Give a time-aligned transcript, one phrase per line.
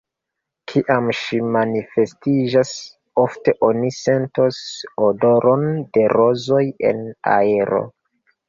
[0.69, 2.71] Kiam ŝi manifestiĝas,
[3.25, 4.63] ofte oni sentas
[5.11, 7.05] odoron de rozoj en
[7.37, 7.85] aero.